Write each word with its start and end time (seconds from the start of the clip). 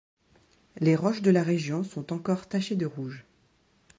Les 0.79 0.95
roches 0.95 1.21
de 1.21 1.29
la 1.29 1.43
région 1.43 1.83
sont 1.83 2.11
encore 2.11 2.47
tachées 2.49 2.73
de 2.75 2.87
rouge. 2.87 3.23